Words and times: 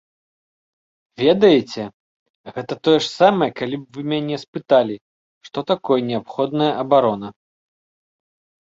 Ведаеце, 1.25 1.81
гэта 2.55 2.73
тое 2.87 2.95
ж 2.95 3.03
самае, 3.19 3.49
калі 3.61 3.75
б 3.83 3.99
вы 3.99 4.07
мяне 4.15 4.35
спыталі, 4.45 4.95
што 5.51 5.59
такое 5.75 5.99
неабходная 6.11 6.73
абарона. 6.85 7.27